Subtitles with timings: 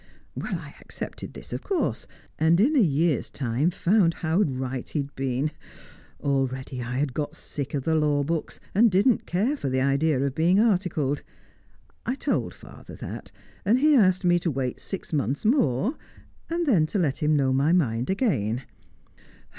[0.33, 2.07] Well, I accepted this, of course,
[2.39, 5.51] and in a year's time found how right he had been;
[6.19, 10.19] already I had got sick of the law books, and didn't care for the idea
[10.19, 11.21] of being articled.
[12.03, 13.31] I told father that,
[13.63, 15.95] and he asked me to wait six months more,
[16.49, 18.63] and then to let him know my mind again.